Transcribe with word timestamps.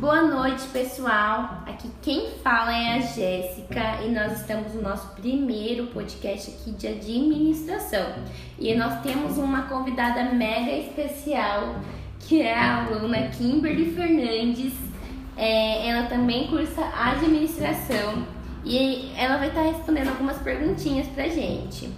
Boa 0.00 0.22
noite, 0.22 0.66
pessoal. 0.68 1.62
Aqui 1.66 1.90
quem 2.00 2.30
fala 2.42 2.74
é 2.74 2.94
a 2.94 3.00
Jéssica 3.00 4.02
e 4.02 4.08
nós 4.08 4.40
estamos 4.40 4.72
no 4.72 4.80
nosso 4.80 5.14
primeiro 5.14 5.88
podcast 5.88 6.52
aqui 6.52 6.70
de 6.70 6.86
administração. 6.86 8.14
E 8.58 8.74
nós 8.74 9.02
temos 9.02 9.36
uma 9.36 9.64
convidada 9.64 10.32
mega 10.32 10.70
especial, 10.70 11.74
que 12.18 12.40
é 12.40 12.54
a 12.54 12.86
aluna 12.86 13.28
Kimberly 13.28 13.92
Fernandes. 13.92 14.72
É, 15.36 15.86
ela 15.86 16.06
também 16.06 16.48
cursa 16.48 16.82
administração 16.94 18.24
e 18.64 19.12
ela 19.18 19.36
vai 19.36 19.48
estar 19.48 19.64
respondendo 19.64 20.08
algumas 20.08 20.38
perguntinhas 20.38 21.08
pra 21.08 21.28
gente. 21.28 21.90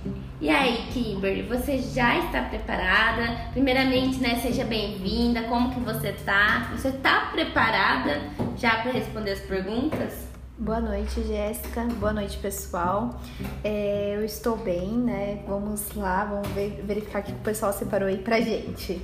E 0.43 0.51
aí, 0.51 0.89
Kimberly, 0.93 1.43
você 1.43 1.79
já 1.79 2.19
está 2.19 2.43
preparada? 2.43 3.53
Primeiramente, 3.53 4.19
né, 4.19 4.41
seja 4.43 4.65
bem-vinda. 4.65 5.45
Como 5.45 5.73
que 5.73 5.79
você 5.79 6.11
tá? 6.13 6.69
Você 6.73 6.91
tá 6.91 7.29
preparada 7.31 8.21
já 8.59 8.83
para 8.83 8.91
responder 8.91 9.31
as 9.31 9.41
perguntas? 9.43 10.27
Boa 10.59 10.81
noite, 10.81 11.23
Jéssica. 11.23 11.85
Boa 11.85 12.13
noite, 12.13 12.39
pessoal. 12.39 13.21
É, 13.63 14.17
eu 14.17 14.25
estou 14.25 14.57
bem, 14.57 14.89
né? 14.89 15.39
Vamos 15.47 15.95
lá, 15.95 16.25
vamos 16.25 16.49
ver, 16.49 16.83
verificar 16.85 17.21
o 17.21 17.23
que 17.23 17.31
o 17.31 17.37
pessoal 17.37 17.73
separou 17.73 18.09
aí 18.09 18.19
pra 18.19 18.41
gente. 18.41 19.01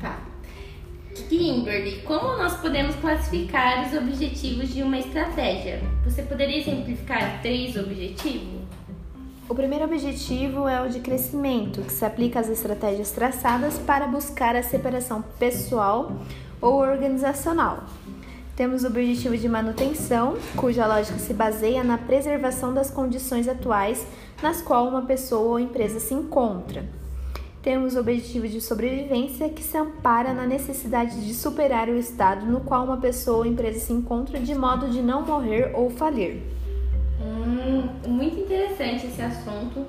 Tá. 0.00 0.18
Kimberly, 1.28 2.02
como 2.02 2.36
nós 2.36 2.56
podemos 2.56 2.96
classificar 2.96 3.86
os 3.86 3.96
objetivos 3.96 4.74
de 4.74 4.82
uma 4.82 4.98
estratégia? 4.98 5.80
Você 6.02 6.22
poderia 6.22 6.58
exemplificar 6.58 7.40
três 7.42 7.76
objetivos? 7.76 8.59
O 9.50 9.54
primeiro 9.54 9.84
objetivo 9.84 10.68
é 10.68 10.80
o 10.80 10.88
de 10.88 11.00
crescimento, 11.00 11.82
que 11.82 11.92
se 11.92 12.04
aplica 12.04 12.38
às 12.38 12.48
estratégias 12.48 13.10
traçadas 13.10 13.76
para 13.80 14.06
buscar 14.06 14.54
a 14.54 14.62
separação 14.62 15.24
pessoal 15.40 16.12
ou 16.62 16.74
organizacional. 16.74 17.82
Temos 18.54 18.84
o 18.84 18.86
objetivo 18.86 19.36
de 19.36 19.48
manutenção, 19.48 20.36
cuja 20.54 20.86
lógica 20.86 21.18
se 21.18 21.34
baseia 21.34 21.82
na 21.82 21.98
preservação 21.98 22.72
das 22.72 22.92
condições 22.92 23.48
atuais 23.48 24.06
nas 24.40 24.62
quais 24.62 24.88
uma 24.88 25.02
pessoa 25.02 25.48
ou 25.48 25.58
empresa 25.58 25.98
se 25.98 26.14
encontra. 26.14 26.84
Temos 27.60 27.96
o 27.96 28.00
objetivo 28.00 28.46
de 28.46 28.60
sobrevivência, 28.60 29.48
que 29.48 29.64
se 29.64 29.76
ampara 29.76 30.32
na 30.32 30.46
necessidade 30.46 31.26
de 31.26 31.34
superar 31.34 31.88
o 31.88 31.98
estado 31.98 32.46
no 32.46 32.60
qual 32.60 32.84
uma 32.84 32.98
pessoa 32.98 33.38
ou 33.38 33.46
empresa 33.46 33.80
se 33.80 33.92
encontra 33.92 34.38
de 34.38 34.54
modo 34.54 34.86
de 34.88 35.02
não 35.02 35.22
morrer 35.22 35.72
ou 35.74 35.90
falir. 35.90 36.59
Muito 38.06 38.40
interessante 38.40 39.06
esse 39.06 39.22
assunto. 39.22 39.86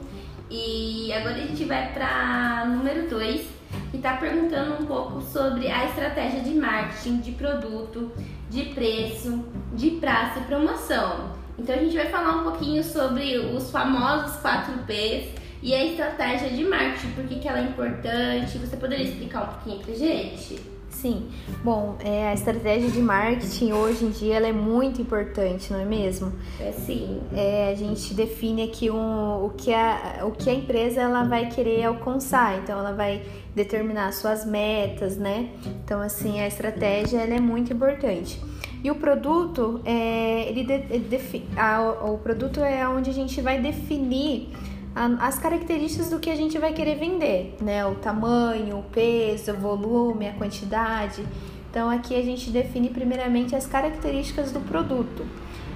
E 0.50 1.14
agora 1.14 1.36
a 1.36 1.48
gente 1.48 1.64
vai 1.64 1.94
para 1.94 2.66
número 2.66 3.10
2, 3.10 3.48
que 3.90 3.98
está 3.98 4.18
perguntando 4.18 4.84
um 4.84 4.86
pouco 4.86 5.22
sobre 5.22 5.70
a 5.70 5.86
estratégia 5.86 6.42
de 6.42 6.54
marketing, 6.54 7.22
de 7.22 7.32
produto, 7.32 8.12
de 8.50 8.66
preço, 8.66 9.46
de 9.74 9.92
praça 9.92 10.40
e 10.40 10.44
promoção. 10.44 11.32
Então 11.58 11.76
a 11.76 11.78
gente 11.78 11.96
vai 11.96 12.08
falar 12.08 12.38
um 12.38 12.44
pouquinho 12.44 12.84
sobre 12.84 13.38
os 13.38 13.72
famosos 13.72 14.38
4Ps 14.42 15.30
e 15.62 15.74
a 15.74 15.86
estratégia 15.86 16.50
de 16.50 16.66
marketing, 16.66 17.12
por 17.12 17.24
que, 17.26 17.40
que 17.40 17.48
ela 17.48 17.60
é 17.60 17.64
importante. 17.64 18.58
Você 18.58 18.76
poderia 18.76 19.06
explicar 19.06 19.44
um 19.44 19.54
pouquinho 19.54 19.80
pra 19.80 19.94
gente? 19.94 20.81
Sim, 21.02 21.30
bom, 21.64 21.96
é, 22.00 22.28
a 22.28 22.34
estratégia 22.36 22.92
de 22.92 23.02
marketing 23.02 23.72
hoje 23.72 24.06
em 24.06 24.12
dia 24.12 24.36
ela 24.36 24.46
é 24.46 24.54
muito 24.54 25.02
importante, 25.02 25.74
não 25.74 25.80
é 25.80 25.86
mesmo? 25.86 26.32
É 26.60 26.72
sim. 26.72 27.20
É, 27.34 27.72
a 27.72 27.76
gente 27.76 28.14
define 28.14 28.62
aqui 28.62 28.92
um, 28.92 29.46
o, 29.46 29.50
que 29.50 29.74
a, 29.74 30.20
o 30.22 30.32
que 30.32 30.48
a 30.48 30.54
empresa 30.54 31.02
ela 31.02 31.24
vai 31.24 31.50
querer 31.50 31.86
alcançar, 31.86 32.60
então 32.60 32.78
ela 32.78 32.94
vai 32.94 33.24
determinar 33.56 34.12
suas 34.14 34.46
metas, 34.46 35.18
né? 35.18 35.50
Então, 35.84 36.00
assim, 36.02 36.40
a 36.40 36.46
estratégia 36.46 37.18
ela 37.18 37.34
é 37.34 37.40
muito 37.40 37.74
importante. 37.74 38.40
E 38.84 38.92
o 38.92 38.96
produto, 38.96 39.82
é, 39.84 40.48
ele, 40.50 40.64
de, 40.64 40.74
ele 40.88 41.48
a, 41.58 42.12
o 42.12 42.20
produto 42.20 42.60
é 42.60 42.88
onde 42.88 43.10
a 43.10 43.14
gente 43.14 43.42
vai 43.42 43.60
definir 43.60 44.50
as 44.94 45.40
características 45.40 46.10
do 46.10 46.20
que 46.20 46.30
a 46.30 46.36
gente 46.36 46.58
vai 46.58 46.74
querer 46.74 46.96
vender, 46.96 47.56
né? 47.62 47.86
O 47.86 47.96
tamanho, 47.96 48.80
o 48.80 48.84
peso, 48.84 49.52
o 49.52 49.58
volume, 49.58 50.28
a 50.28 50.34
quantidade. 50.34 51.26
Então 51.70 51.90
aqui 51.90 52.16
a 52.16 52.22
gente 52.22 52.50
define 52.50 52.90
primeiramente 52.90 53.56
as 53.56 53.66
características 53.66 54.52
do 54.52 54.60
produto. 54.60 55.26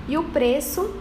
E 0.07 0.17
o 0.17 0.23
preço, 0.25 0.93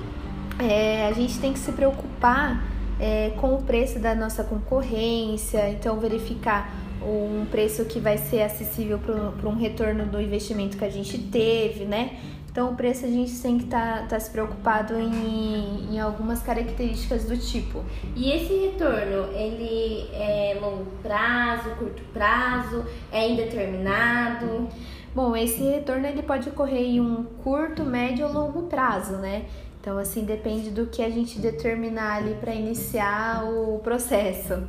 é, 0.59 1.09
a 1.09 1.13
gente 1.13 1.39
tem 1.39 1.53
que 1.53 1.59
se 1.59 1.73
preocupar 1.73 2.65
é, 3.01 3.31
com 3.41 3.55
o 3.55 3.63
preço 3.63 3.99
da 3.99 4.15
nossa 4.15 4.45
concorrência, 4.45 5.69
então 5.71 5.99
verificar 5.99 6.73
um 7.03 7.45
preço 7.51 7.85
que 7.85 7.99
vai 7.99 8.17
ser 8.17 8.43
acessível 8.43 8.99
para 8.99 9.49
um 9.49 9.57
retorno 9.57 10.07
do 10.07 10.21
investimento 10.21 10.77
que 10.77 10.85
a 10.85 10.91
gente 10.91 11.19
teve, 11.19 11.85
né? 11.85 12.19
Então, 12.55 12.71
o 12.71 12.77
preço 12.77 13.05
a 13.05 13.09
gente 13.09 13.37
tem 13.41 13.59
que 13.59 13.65
estar 13.65 14.03
tá, 14.03 14.07
tá 14.07 14.21
se 14.21 14.31
preocupado 14.31 14.95
em, 14.95 15.93
em 15.93 15.99
algumas 15.99 16.41
características 16.41 17.25
do 17.25 17.37
tipo. 17.37 17.83
E 18.15 18.31
esse 18.31 18.55
retorno, 18.67 19.33
ele 19.33 20.09
é 20.13 20.57
longo 20.63 20.87
prazo, 21.03 21.71
curto 21.71 22.01
prazo, 22.13 22.85
é 23.11 23.29
indeterminado? 23.29 24.69
Bom, 25.13 25.37
esse 25.37 25.65
retorno 25.65 26.07
ele 26.07 26.23
pode 26.23 26.49
ocorrer 26.49 26.83
em 26.83 27.01
um 27.01 27.25
curto, 27.43 27.83
médio 27.83 28.25
ou 28.29 28.33
longo 28.33 28.63
prazo, 28.69 29.17
né? 29.17 29.47
Então, 29.81 29.99
assim, 29.99 30.25
depende 30.25 30.71
do 30.71 30.87
que 30.87 31.03
a 31.03 31.11
gente 31.11 31.41
determinar 31.41 32.19
ali 32.19 32.37
para 32.37 32.55
iniciar 32.55 33.47
o 33.47 33.81
processo. 33.81 34.63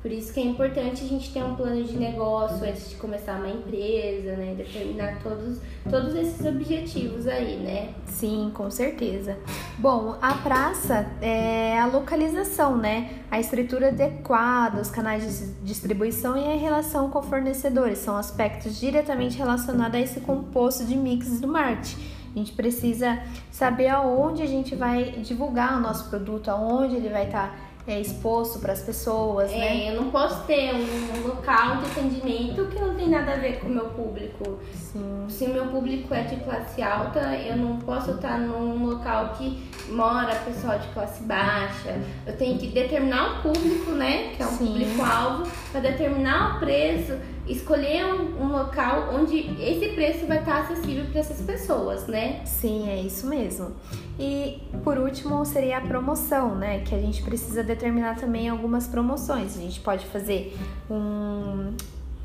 Por 0.00 0.12
isso 0.12 0.32
que 0.32 0.38
é 0.38 0.44
importante 0.44 1.04
a 1.04 1.08
gente 1.08 1.32
ter 1.32 1.42
um 1.42 1.56
plano 1.56 1.82
de 1.82 1.96
negócio 1.96 2.64
antes 2.64 2.90
de 2.90 2.94
começar 2.96 3.36
uma 3.36 3.48
empresa, 3.48 4.36
né? 4.36 4.54
Determinar 4.56 5.18
todos, 5.22 5.58
todos 5.90 6.14
esses 6.14 6.46
objetivos 6.46 7.26
aí, 7.26 7.56
né? 7.56 7.94
Sim, 8.06 8.52
com 8.54 8.70
certeza. 8.70 9.36
Bom, 9.76 10.16
a 10.22 10.34
praça 10.34 11.10
é 11.20 11.78
a 11.80 11.86
localização, 11.86 12.76
né? 12.76 13.10
A 13.28 13.40
estrutura 13.40 13.88
adequada, 13.88 14.80
os 14.80 14.88
canais 14.88 15.24
de 15.24 15.52
distribuição 15.64 16.36
e 16.36 16.44
a 16.44 16.56
relação 16.56 17.10
com 17.10 17.20
fornecedores 17.20 17.98
são 17.98 18.16
aspectos 18.16 18.78
diretamente 18.78 19.36
relacionados 19.36 19.96
a 19.96 20.00
esse 20.00 20.20
composto 20.20 20.84
de 20.84 20.96
mix 20.96 21.40
do 21.40 21.48
marketing. 21.48 22.18
A 22.34 22.38
gente 22.38 22.52
precisa 22.52 23.20
saber 23.50 23.88
aonde 23.88 24.42
a 24.42 24.46
gente 24.46 24.76
vai 24.76 25.10
divulgar 25.22 25.76
o 25.76 25.80
nosso 25.80 26.08
produto, 26.08 26.48
aonde 26.48 26.94
ele 26.94 27.08
vai 27.08 27.26
estar. 27.26 27.67
É, 27.88 27.98
exposto 27.98 28.58
para 28.58 28.74
as 28.74 28.82
pessoas, 28.82 29.50
é, 29.50 29.56
né? 29.56 29.90
Eu 29.90 30.02
não 30.02 30.10
posso 30.10 30.44
ter 30.44 30.74
um 30.74 31.26
local 31.26 31.78
de 31.78 31.86
atendimento 31.86 32.66
que 32.66 32.78
não 32.78 32.94
tem 32.94 33.08
nada 33.08 33.32
a 33.32 33.36
ver 33.36 33.60
com 33.60 33.68
o 33.68 33.70
meu 33.70 33.86
público. 33.86 34.58
Sim. 34.74 35.24
Se 35.26 35.46
o 35.46 35.48
meu 35.54 35.68
público 35.68 36.12
é 36.12 36.24
de 36.24 36.36
classe 36.36 36.82
alta, 36.82 37.18
eu 37.34 37.56
não 37.56 37.78
posso 37.78 38.10
estar 38.10 38.38
num 38.38 38.84
local 38.84 39.30
que 39.38 39.66
mora 39.88 40.34
pessoal 40.34 40.78
de 40.78 40.86
classe 40.88 41.22
baixa. 41.22 41.98
Eu 42.26 42.36
tenho 42.36 42.58
que 42.58 42.66
determinar 42.66 43.38
o 43.38 43.42
público, 43.42 43.92
né? 43.92 44.34
Que 44.36 44.42
é 44.42 44.46
um 44.46 44.56
público-alvo, 44.58 45.50
para 45.72 45.80
determinar 45.80 46.56
o 46.56 46.60
preço 46.60 47.14
escolher 47.48 48.04
um, 48.04 48.42
um, 48.42 48.52
local 48.52 49.10
onde 49.14 49.38
esse 49.60 49.94
preço 49.94 50.26
vai 50.26 50.38
estar 50.38 50.62
acessível 50.62 51.04
para 51.06 51.20
essas 51.20 51.40
pessoas, 51.40 52.06
né? 52.06 52.42
Sim, 52.44 52.88
é 52.88 53.00
isso 53.00 53.26
mesmo. 53.26 53.74
E 54.18 54.62
por 54.84 54.98
último 54.98 55.44
seria 55.44 55.78
a 55.78 55.80
promoção, 55.80 56.54
né? 56.54 56.80
Que 56.80 56.94
a 56.94 56.98
gente 56.98 57.22
precisa 57.22 57.62
determinar 57.62 58.16
também 58.16 58.48
algumas 58.48 58.86
promoções. 58.86 59.56
A 59.56 59.60
gente 59.60 59.80
pode 59.80 60.06
fazer 60.06 60.56
um, 60.90 61.74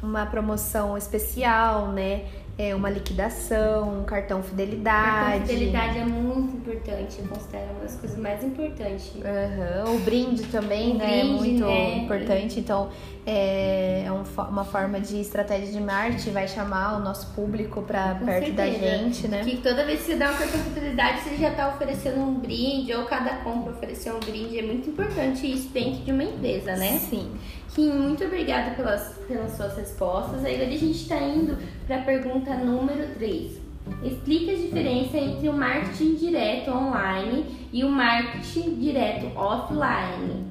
uma 0.01 0.25
promoção 0.25 0.97
especial, 0.97 1.87
né? 1.87 2.25
É, 2.57 2.75
uma 2.75 2.89
liquidação, 2.89 4.01
um 4.01 4.03
cartão 4.03 4.43
fidelidade. 4.43 5.39
Cartão 5.39 5.47
fidelidade 5.47 5.97
é 5.99 6.05
muito 6.05 6.55
importante, 6.57 7.19
eu 7.19 7.27
considero 7.27 7.71
uma 7.71 7.81
das 7.81 7.95
coisas 7.95 8.17
mais 8.17 8.43
importantes. 8.43 9.11
Uhum. 9.15 9.95
O 9.95 9.99
brinde 9.99 10.43
também, 10.43 10.91
o 10.91 10.97
né? 10.97 11.19
é 11.19 11.23
brinde, 11.23 11.35
é 11.35 11.37
muito 11.37 11.65
né? 11.65 11.97
importante. 11.97 12.59
Então, 12.59 12.89
é, 13.25 14.03
é 14.05 14.11
um, 14.11 14.23
uma 14.49 14.65
forma 14.65 14.99
de 14.99 15.19
estratégia 15.19 15.71
de 15.71 15.79
marketing, 15.79 16.31
vai 16.31 16.47
chamar 16.47 16.97
o 16.97 16.99
nosso 16.99 17.33
público 17.33 17.81
para 17.81 18.15
perto 18.15 18.45
certeza. 18.45 18.55
da 18.55 18.69
gente, 18.69 19.27
né? 19.27 19.43
Que 19.43 19.57
toda 19.57 19.83
vez 19.85 20.01
que 20.01 20.07
você 20.07 20.15
dá 20.15 20.29
uma 20.29 20.37
cartão 20.37 20.59
fidelidade, 20.59 21.21
você 21.21 21.37
já 21.37 21.49
está 21.49 21.69
oferecendo 21.69 22.19
um 22.19 22.35
brinde, 22.35 22.93
ou 22.93 23.05
cada 23.05 23.37
compra 23.37 23.71
oferecer 23.71 24.13
um 24.13 24.19
brinde. 24.19 24.59
É 24.59 24.61
muito 24.61 24.89
importante 24.89 25.51
isso 25.51 25.69
dentro 25.69 26.03
de 26.03 26.11
uma 26.11 26.23
empresa, 26.23 26.75
né? 26.75 26.99
Sim. 26.99 27.31
Kim, 27.73 27.91
muito 27.91 28.23
obrigada 28.23 28.75
pelas, 28.75 29.15
pelas 29.27 29.57
suas 29.57 29.75
respostas. 29.75 30.45
Agora 30.45 30.63
a 30.63 30.69
gente 30.69 30.91
está 30.91 31.17
indo 31.17 31.57
para 31.87 31.97
a 31.97 32.01
pergunta 32.01 32.42
número 32.51 33.13
3. 33.15 33.61
Explique 34.03 34.51
a 34.51 34.55
diferença 34.55 35.17
entre 35.17 35.49
o 35.49 35.53
marketing 35.53 36.15
direto 36.15 36.71
online 36.71 37.67
e 37.71 37.83
o 37.83 37.89
marketing 37.89 38.75
direto 38.75 39.37
offline. 39.37 40.45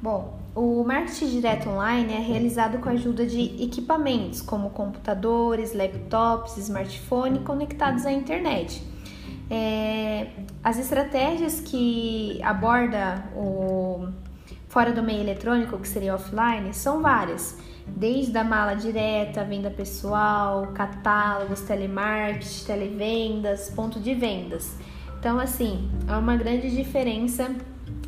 Bom, 0.00 0.38
o 0.54 0.84
marketing 0.84 1.30
direto 1.30 1.68
online 1.68 2.12
é 2.12 2.20
realizado 2.20 2.78
com 2.78 2.88
a 2.88 2.92
ajuda 2.92 3.26
de 3.26 3.62
equipamentos 3.62 4.40
como 4.40 4.70
computadores, 4.70 5.74
laptops, 5.74 6.56
smartphone 6.58 7.40
conectados 7.40 8.06
à 8.06 8.12
internet. 8.12 8.82
É, 9.50 10.28
as 10.62 10.78
estratégias 10.78 11.60
que 11.60 12.40
aborda 12.42 13.24
o 13.36 14.08
fora 14.68 14.92
do 14.92 15.02
meio 15.02 15.20
eletrônico, 15.20 15.78
que 15.78 15.86
seria 15.86 16.14
offline, 16.14 16.72
são 16.72 17.00
várias. 17.00 17.56
Desde 17.86 18.36
a 18.36 18.44
mala 18.44 18.74
direta, 18.74 19.44
venda 19.44 19.70
pessoal, 19.70 20.68
catálogos, 20.74 21.60
telemarketing, 21.60 22.64
televendas, 22.64 23.70
ponto 23.70 24.00
de 24.00 24.14
vendas. 24.14 24.76
Então, 25.18 25.38
assim, 25.38 25.90
há 26.08 26.18
uma 26.18 26.36
grande 26.36 26.74
diferença 26.74 27.54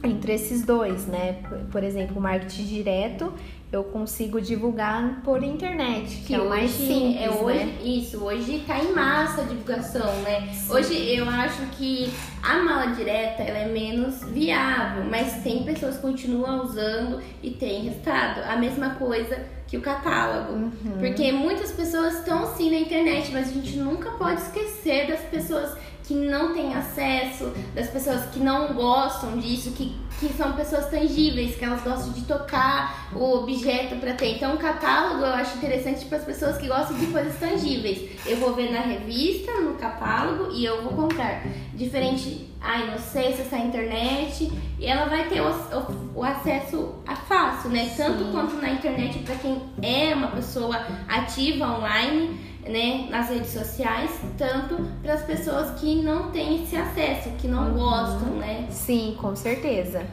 entre 0.03 0.33
esses 0.35 0.65
dois, 0.65 1.07
né? 1.07 1.43
Por 1.71 1.83
exemplo, 1.83 2.21
marketing 2.21 2.65
direto 2.65 3.33
eu 3.77 3.85
consigo 3.85 4.41
divulgar 4.41 5.21
por 5.23 5.43
internet, 5.43 6.17
que, 6.17 6.25
que 6.27 6.35
é 6.35 6.41
o 6.41 6.49
mais 6.49 6.71
simples, 6.71 7.17
é 7.21 7.31
hoje, 7.31 7.65
né? 7.65 7.79
Isso, 7.85 8.25
hoje 8.25 8.65
tá 8.67 8.79
em 8.79 8.93
massa 8.93 9.43
a 9.43 9.45
divulgação, 9.45 10.23
né? 10.23 10.49
Sim. 10.53 10.73
Hoje 10.73 11.15
eu 11.15 11.29
acho 11.29 11.63
que 11.77 12.11
a 12.43 12.59
mala 12.59 12.87
direta 12.95 13.43
ela 13.43 13.59
é 13.59 13.69
menos 13.69 14.23
viável, 14.25 15.05
mas 15.05 15.43
tem 15.43 15.65
pessoas 15.65 15.97
que 15.97 16.03
continuam 16.03 16.65
usando 16.65 17.21
e 17.43 17.51
tem 17.51 17.85
resultado. 17.85 18.41
A 18.49 18.57
mesma 18.57 18.91
coisa 18.97 19.47
que 19.67 19.77
o 19.77 19.81
catálogo. 19.81 20.53
Uhum. 20.53 20.99
Porque 20.99 21.33
muitas 21.33 21.73
pessoas 21.73 22.19
estão 22.19 22.47
sim 22.55 22.71
na 22.71 22.79
internet, 22.79 23.31
mas 23.33 23.49
a 23.49 23.53
gente 23.53 23.77
nunca 23.77 24.13
pode 24.13 24.41
esquecer 24.41 25.09
das 25.09 25.21
pessoas 25.23 25.77
que 26.07 26.15
não 26.15 26.55
têm 26.55 26.73
acesso, 26.73 27.53
das 27.75 27.89
pessoas 27.91 28.27
que 28.27 28.39
não 28.39 28.75
gostam 28.75 29.39
disso, 29.39 29.73
que, 29.73 29.93
que 30.21 30.33
são 30.35 30.53
pessoas 30.53 30.89
tangíveis, 30.89 31.57
que 31.57 31.65
elas 31.65 31.83
gostam 31.83 32.13
de 32.13 32.23
tocar 32.23 33.11
o 33.13 33.39
objeto 33.39 33.97
para 33.97 34.15
ter. 34.15 34.37
Então, 34.37 34.55
o 34.55 34.59
catálogo 34.59 35.25
eu 35.25 35.35
acho 35.35 35.57
interessante 35.57 36.05
para 36.05 36.19
as 36.19 36.25
pessoas 36.25 36.59
que 36.59 36.69
gostam 36.69 36.97
de 36.97 37.07
coisas 37.07 37.37
tangíveis. 37.41 38.09
Eu 38.25 38.37
vou 38.37 38.55
ver 38.55 38.73
na 38.73 38.81
revista, 38.81 39.53
no 39.61 39.75
catálogo 39.75 40.53
e 40.53 40.65
eu 40.65 40.81
vou 40.83 40.93
comprar. 40.93 41.43
Diferente, 41.75 42.49
ai, 42.61 42.89
não 42.89 42.99
sei 42.99 43.35
se 43.35 43.43
essa 43.43 43.59
internet, 43.59 44.53
e 44.79 44.87
ela 44.87 45.07
vai 45.07 45.29
ter 45.29 45.41
o, 45.41 45.49
o, 45.49 46.21
o 46.21 46.23
acesso 46.23 46.95
a 47.05 47.17
fácil, 47.17 47.71
né? 47.71 47.93
Tanto 47.97 48.27
Sim. 48.27 48.31
quanto 48.31 48.55
na 48.63 48.71
internet 48.71 49.19
para 49.21 49.35
quem 49.35 49.61
é 49.83 50.15
uma 50.15 50.29
pessoa 50.29 50.77
ativa 51.09 51.67
online 51.67 52.56
né, 52.69 53.07
nas 53.11 53.29
redes 53.29 53.51
sociais, 53.51 54.11
tanto 54.37 54.77
para 55.03 55.15
as 55.15 55.23
pessoas 55.23 55.79
que 55.79 56.03
não 56.03 56.31
têm 56.31 56.63
esse 56.63 56.77
acesso, 56.77 57.31
que 57.39 57.47
não 57.47 57.69
uhum. 57.69 57.75
gostam, 57.75 58.31
né? 58.37 58.67
Sim, 58.71 59.17
com 59.21 59.35
certeza. 59.37 60.05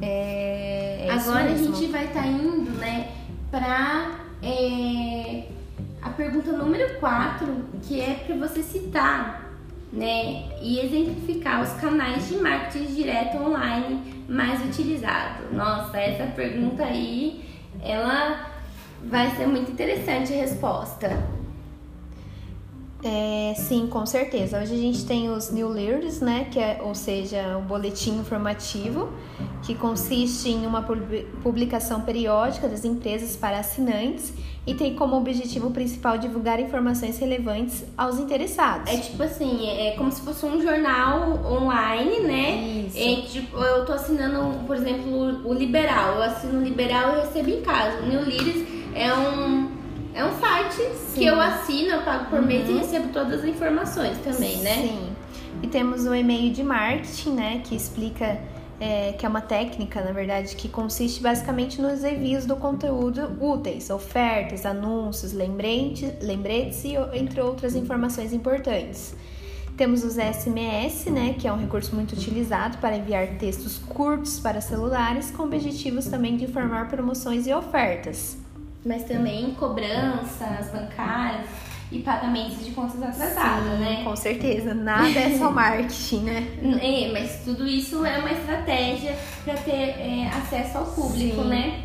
É, 0.00 1.06
é 1.06 1.10
Agora 1.10 1.44
a 1.44 1.56
gente 1.56 1.86
vai 1.86 2.06
estar 2.06 2.22
tá 2.22 2.26
indo, 2.26 2.70
né, 2.72 3.08
para 3.50 4.18
é, 4.42 5.44
a 6.02 6.10
pergunta 6.10 6.52
número 6.52 6.98
4, 6.98 7.46
que 7.82 8.00
é 8.00 8.14
para 8.26 8.36
você 8.36 8.62
citar, 8.62 9.50
né, 9.92 10.48
e 10.60 10.78
exemplificar 10.78 11.62
os 11.62 11.72
canais 11.74 12.28
de 12.28 12.36
marketing 12.36 12.94
direto 12.94 13.36
online 13.36 14.24
mais 14.28 14.64
utilizados. 14.64 15.52
Nossa, 15.52 15.98
essa 15.98 16.32
pergunta 16.32 16.82
aí, 16.84 17.44
ela 17.82 18.50
vai 19.04 19.30
ser 19.36 19.46
muito 19.46 19.70
interessante 19.70 20.32
a 20.32 20.36
resposta. 20.36 21.41
É, 23.04 23.54
sim, 23.56 23.88
com 23.88 24.06
certeza. 24.06 24.60
Hoje 24.60 24.74
a 24.74 24.78
gente 24.78 25.04
tem 25.04 25.28
os 25.28 25.50
New 25.50 25.68
Leaders, 25.68 26.20
né, 26.20 26.46
que 26.50 26.58
é, 26.58 26.80
ou 26.82 26.94
seja, 26.94 27.58
o 27.58 27.62
boletim 27.62 28.18
informativo, 28.18 29.12
que 29.62 29.74
consiste 29.74 30.48
em 30.48 30.66
uma 30.66 30.82
publicação 31.42 32.02
periódica 32.02 32.68
das 32.68 32.84
empresas 32.84 33.34
para 33.34 33.58
assinantes 33.58 34.32
e 34.64 34.74
tem 34.74 34.94
como 34.94 35.16
objetivo 35.16 35.70
principal 35.72 36.16
divulgar 36.16 36.60
informações 36.60 37.18
relevantes 37.18 37.84
aos 37.96 38.20
interessados. 38.20 38.92
É 38.92 38.96
tipo 38.96 39.20
assim, 39.22 39.66
é, 39.66 39.88
é 39.88 39.90
como 39.96 40.12
se 40.12 40.20
fosse 40.20 40.46
um 40.46 40.62
jornal 40.62 41.40
online, 41.44 42.20
né? 42.20 42.86
Isso. 42.86 42.98
É, 42.98 43.16
tipo, 43.22 43.56
eu 43.56 43.84
tô 43.84 43.92
assinando, 43.92 44.64
por 44.64 44.76
exemplo, 44.76 45.40
o 45.44 45.52
Liberal. 45.52 46.16
Eu 46.16 46.22
assino 46.22 46.60
o 46.60 46.62
Liberal 46.62 47.16
e 47.16 47.20
recebo 47.22 47.50
em 47.50 47.62
casa. 47.62 48.02
O 48.02 48.06
New 48.06 48.20
Leaders 48.24 48.64
é 48.94 49.12
um 49.12 49.71
é 50.14 50.24
um 50.24 50.38
site 50.38 50.76
Sim. 50.94 51.14
que 51.14 51.26
eu 51.26 51.40
assino, 51.40 51.90
eu 51.90 52.02
pago 52.02 52.26
por 52.26 52.40
uhum. 52.40 52.46
mês 52.46 52.68
e 52.68 52.72
recebo 52.72 53.08
todas 53.12 53.40
as 53.40 53.44
informações 53.44 54.18
também, 54.18 54.58
né? 54.58 54.74
Sim. 54.82 55.12
E 55.62 55.66
temos 55.66 56.06
o 56.06 56.14
e-mail 56.14 56.52
de 56.52 56.62
marketing, 56.62 57.30
né? 57.30 57.62
Que 57.64 57.74
explica 57.74 58.38
é, 58.80 59.12
que 59.12 59.24
é 59.24 59.28
uma 59.28 59.40
técnica, 59.40 60.02
na 60.02 60.12
verdade, 60.12 60.54
que 60.56 60.68
consiste 60.68 61.22
basicamente 61.22 61.80
nos 61.80 62.04
envios 62.04 62.44
do 62.44 62.56
conteúdo 62.56 63.36
úteis, 63.40 63.88
ofertas, 63.90 64.66
anúncios, 64.66 65.32
lembretes, 65.32 66.12
lembretes 66.20 66.84
e 66.84 66.94
entre 67.14 67.40
outras 67.40 67.74
informações 67.74 68.32
importantes. 68.32 69.14
Temos 69.76 70.04
os 70.04 70.14
SMS, 70.14 71.06
né, 71.10 71.34
que 71.38 71.48
é 71.48 71.52
um 71.52 71.56
recurso 71.56 71.94
muito 71.94 72.12
utilizado 72.12 72.76
para 72.78 72.96
enviar 72.96 73.38
textos 73.38 73.78
curtos 73.78 74.38
para 74.38 74.60
celulares, 74.60 75.30
com 75.30 75.44
objetivos 75.44 76.06
também 76.06 76.36
de 76.36 76.44
informar 76.44 76.88
promoções 76.88 77.46
e 77.46 77.54
ofertas 77.54 78.41
mas 78.84 79.04
também 79.04 79.52
cobranças 79.54 80.70
bancárias 80.72 81.46
e 81.90 81.98
pagamentos 82.00 82.64
de 82.64 82.70
contas 82.72 83.02
atrasadas, 83.02 83.64
Sim, 83.64 83.84
né? 83.84 84.00
Com 84.02 84.16
certeza, 84.16 84.74
nada 84.74 85.18
é 85.18 85.36
só 85.36 85.50
marketing, 85.52 86.20
né? 86.20 86.48
É, 86.80 87.12
mas 87.12 87.42
tudo 87.44 87.66
isso 87.66 88.04
é 88.04 88.18
uma 88.18 88.32
estratégia 88.32 89.16
para 89.44 89.54
ter 89.54 89.72
é, 89.72 90.28
acesso 90.28 90.78
ao 90.78 90.86
público, 90.86 91.42
Sim. 91.42 91.48
né? 91.48 91.82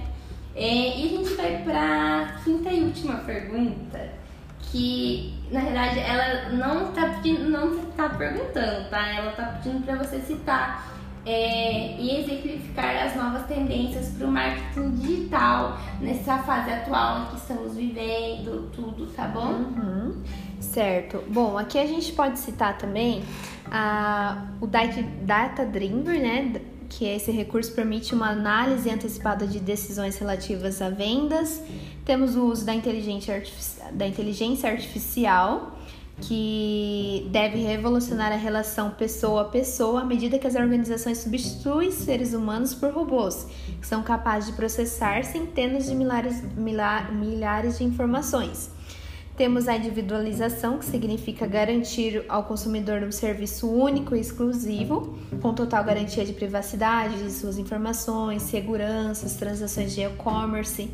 É, 0.56 1.00
e 1.00 1.06
a 1.06 1.10
gente 1.10 1.34
vai 1.36 1.62
para 1.64 2.40
quinta 2.44 2.70
e 2.72 2.82
última 2.82 3.16
pergunta, 3.16 4.10
que 4.72 5.36
na 5.52 5.60
verdade 5.60 6.00
ela 6.00 6.50
não 6.50 6.90
está 6.90 7.10
pedindo, 7.10 7.50
não 7.50 7.78
tá 7.92 8.10
perguntando, 8.10 8.90
tá? 8.90 9.08
Ela 9.08 9.32
está 9.32 9.44
pedindo 9.44 9.86
para 9.86 9.96
você 9.98 10.20
citar 10.22 10.98
é, 11.28 12.00
e 12.00 12.22
exemplificar 12.22 13.06
as 13.06 13.16
novas 13.16 13.46
tendências 13.48 14.08
para 14.18 14.26
o 14.26 14.32
marketing 14.32 14.92
digital 14.92 15.78
nessa 16.00 16.38
fase 16.38 16.72
atual 16.72 17.24
em 17.24 17.26
que 17.26 17.36
estamos 17.36 17.76
vivendo, 17.76 18.72
tudo, 18.72 19.08
tá 19.08 19.28
bom? 19.28 19.52
Uhum. 19.52 20.24
Certo. 20.62 21.22
Bom, 21.28 21.58
aqui 21.58 21.78
a 21.78 21.86
gente 21.86 22.14
pode 22.14 22.40
citar 22.40 22.78
também 22.78 23.24
a, 23.70 24.48
o 24.62 24.68
Data 24.68 25.66
Dreamer, 25.66 26.22
né? 26.22 26.62
Que 26.88 27.04
esse 27.04 27.30
recurso 27.30 27.74
permite 27.74 28.16
uma 28.16 28.30
análise 28.30 28.90
antecipada 28.90 29.46
de 29.46 29.60
decisões 29.60 30.18
relativas 30.18 30.82
a 30.82 30.90
vendas. 30.90 31.62
Temos 32.06 32.38
o 32.38 32.46
uso 32.46 32.66
da 32.66 32.74
inteligência, 32.74 33.44
da 33.92 34.08
inteligência 34.08 34.70
artificial 34.70 35.77
que 36.22 37.28
deve 37.31 37.60
revolucionar 37.60 38.31
a 38.31 38.36
relação 38.36 38.90
pessoa 38.90 39.42
a 39.42 39.46
pessoa 39.46 40.02
à 40.02 40.04
medida 40.04 40.40
que 40.40 40.48
as 40.48 40.56
organizações 40.56 41.19
substituem 41.19 41.92
seres 41.92 42.34
humanos 42.34 42.74
por 42.74 42.92
robôs, 42.92 43.48
que 43.80 43.86
são 43.86 44.02
capazes 44.02 44.50
de 44.50 44.56
processar 44.56 45.24
centenas 45.24 45.86
de 45.86 45.94
milhares, 45.94 46.44
milhares 46.56 47.78
de 47.78 47.84
informações. 47.84 48.71
Temos 49.36 49.68
a 49.68 49.78
individualização, 49.78 50.80
que 50.80 50.86
significa 50.86 51.45
garantir 51.45 52.26
ao 52.28 52.45
consumidor 52.45 53.04
um 53.04 53.12
serviço 53.12 53.69
único 53.69 54.16
e 54.16 54.19
exclusivo, 54.19 55.16
com 55.40 55.54
total 55.54 55.83
garantia 55.83 56.26
de 56.26 56.33
privacidade 56.33 57.21
de 57.21 57.31
suas 57.31 57.59
informações, 57.59 58.42
segurança, 58.42 59.30
transações 59.38 59.94
de 59.94 60.02
e-commerce. 60.02 60.90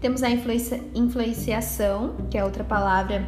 Temos 0.00 0.22
a 0.22 0.30
influencia, 0.30 0.80
influenciação, 0.94 2.14
que 2.30 2.38
é 2.38 2.44
outra 2.44 2.62
palavra 2.62 3.26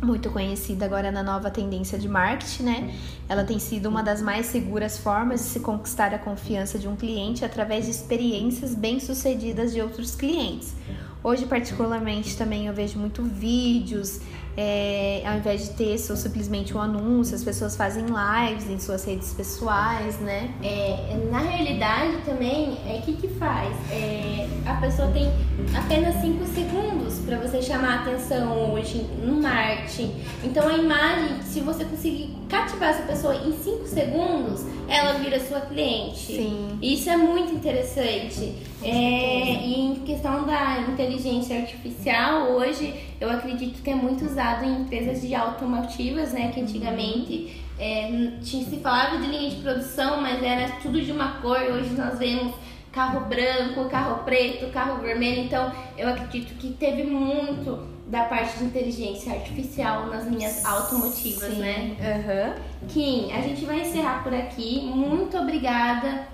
muito 0.00 0.30
conhecida 0.30 0.84
agora 0.84 1.10
na 1.10 1.22
nova 1.22 1.50
tendência 1.50 1.98
de 1.98 2.08
marketing, 2.08 2.62
né? 2.62 2.94
Ela 3.28 3.44
tem 3.44 3.58
sido 3.58 3.88
uma 3.88 4.02
das 4.02 4.22
mais 4.22 4.46
seguras 4.46 4.98
formas 4.98 5.40
de 5.40 5.46
se 5.46 5.60
conquistar 5.60 6.14
a 6.14 6.18
confiança 6.18 6.78
de 6.78 6.86
um 6.86 6.94
cliente 6.94 7.44
através 7.44 7.84
de 7.86 7.90
experiências 7.90 8.74
bem-sucedidas 8.74 9.72
de 9.72 9.80
outros 9.82 10.14
clientes. 10.14 10.74
Hoje, 11.22 11.46
particularmente, 11.46 12.36
também 12.36 12.66
eu 12.66 12.74
vejo 12.74 12.98
muito 12.98 13.22
vídeos 13.24 14.20
é, 14.56 15.22
ao 15.24 15.36
invés 15.36 15.68
de 15.68 15.70
texto 15.74 16.10
ou 16.10 16.16
simplesmente 16.16 16.76
um 16.76 16.80
anúncio, 16.80 17.34
as 17.34 17.44
pessoas 17.44 17.76
fazem 17.76 18.04
lives 18.04 18.68
em 18.68 18.78
suas 18.78 19.04
redes 19.04 19.32
pessoais, 19.32 20.18
né? 20.18 20.52
É, 20.62 21.16
na 21.30 21.38
realidade 21.38 22.18
também, 22.24 22.70
o 22.70 22.88
é, 22.88 23.00
que 23.04 23.12
que 23.12 23.28
faz? 23.28 23.72
É, 23.90 24.48
a 24.66 24.74
pessoa 24.74 25.08
tem 25.08 25.30
apenas 25.76 26.20
5 26.20 26.44
segundos 26.46 27.18
para 27.20 27.38
você 27.38 27.62
chamar 27.62 27.98
a 27.98 28.02
atenção 28.02 28.72
hoje 28.72 29.06
no 29.22 29.40
marketing. 29.40 30.14
Então 30.42 30.66
a 30.66 30.74
imagem, 30.74 31.42
se 31.42 31.60
você 31.60 31.84
conseguir 31.84 32.36
cativar 32.48 32.90
essa 32.90 33.02
pessoa 33.02 33.34
em 33.36 33.52
5 33.52 33.86
segundos, 33.86 34.64
ela 34.88 35.14
vira 35.18 35.38
sua 35.38 35.60
cliente. 35.60 36.34
Sim. 36.34 36.78
Isso 36.82 37.08
é 37.10 37.16
muito 37.16 37.52
interessante. 37.52 38.54
É, 38.82 39.66
e 39.66 39.74
em 39.74 39.94
questão 39.96 40.44
da 40.44 40.80
inteligência 40.80 41.58
artificial, 41.58 42.52
hoje 42.52 42.94
eu 43.20 43.30
acredito 43.30 43.82
que 43.82 43.90
é 43.90 43.94
muito 43.94 44.24
usado 44.24 44.64
em 44.64 44.82
empresas 44.82 45.20
de 45.20 45.34
automotivas, 45.34 46.32
né? 46.32 46.52
Que 46.52 46.60
antigamente 46.60 47.62
é, 47.78 48.38
se 48.42 48.78
falava 48.82 49.18
de 49.18 49.26
linha 49.26 49.50
de 49.50 49.56
produção, 49.56 50.20
mas 50.20 50.42
era 50.42 50.68
tudo 50.82 51.00
de 51.00 51.10
uma 51.10 51.40
cor. 51.40 51.60
Hoje 51.60 51.90
nós 51.90 52.18
vemos 52.18 52.54
carro 52.92 53.26
branco, 53.26 53.88
carro 53.88 54.24
preto, 54.24 54.70
carro 54.72 55.00
vermelho. 55.00 55.42
Então 55.42 55.72
eu 55.96 56.08
acredito 56.08 56.54
que 56.58 56.72
teve 56.72 57.04
muito 57.04 57.98
da 58.06 58.24
parte 58.24 58.58
de 58.58 58.64
inteligência 58.64 59.32
artificial 59.32 60.06
nas 60.06 60.26
linhas 60.26 60.64
automotivas, 60.64 61.54
Sim. 61.54 61.60
né? 61.60 61.96
Uhum. 62.00 62.88
Kim, 62.88 63.32
a 63.32 63.42
gente 63.42 63.64
vai 63.64 63.82
encerrar 63.82 64.22
por 64.22 64.32
aqui. 64.32 64.80
Muito 64.80 65.36
obrigada 65.36 66.26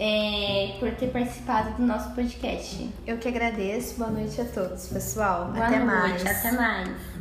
é, 0.00 0.76
por 0.80 0.90
ter 0.92 1.08
participado 1.08 1.74
do 1.76 1.82
nosso 1.86 2.14
podcast. 2.14 2.88
Eu 3.06 3.18
que 3.18 3.28
agradeço. 3.28 3.98
Boa 3.98 4.10
noite 4.10 4.40
a 4.40 4.46
todos, 4.46 4.86
pessoal. 4.86 5.52
Boa 5.52 5.66
até 5.66 5.78
noite, 5.78 6.24
mais. 6.24 6.26
até 6.26 6.52
mais. 6.52 7.19